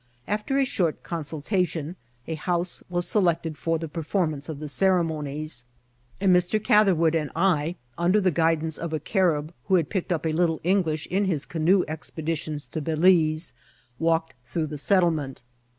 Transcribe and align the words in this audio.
After 0.27 0.57
a 0.57 0.65
short 0.65 1.03
con* 1.03 1.21
sultation, 1.21 1.93
a 2.27 2.33
house 2.33 2.81
was 2.89 3.07
selected 3.07 3.55
for 3.55 3.77
the 3.77 3.87
performance 3.87 4.49
of 4.49 4.59
the 4.59 4.67
ceremonies, 4.67 5.63
and 6.19 6.35
Mr. 6.35 6.57
Catherwood 6.63 7.13
and 7.13 7.29
I, 7.35 7.75
under 7.99 8.19
the 8.19 8.31
guidance 8.31 8.79
of 8.79 8.93
a 8.93 8.99
Carib, 8.99 9.53
who 9.67 9.75
had 9.75 9.91
picked 9.91 10.11
up 10.11 10.25
a 10.25 10.33
little 10.33 10.59
English 10.63 11.05
in 11.11 11.25
his 11.25 11.45
canoe 11.45 11.83
expeditions 11.87 12.65
to 12.71 12.81
Balize, 12.81 13.53
walked 13.99 14.33
through 14.43 14.65
the 14.65 14.79
settlement. 14.79 15.43